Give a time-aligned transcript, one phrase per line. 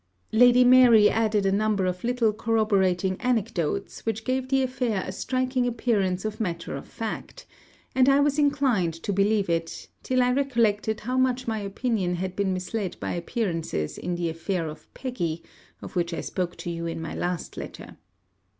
[0.31, 5.67] Lady Mary added a number of little corroborating anecdotes, which gave the affair a striking
[5.67, 7.45] appearance of matter of fact;
[7.93, 12.35] and I was inclined to believe it, till I recollected how much my opinion had
[12.35, 15.43] been misled by appearances in the affair of Peggy,
[15.83, 17.97] of which I spoke to you in my last letter.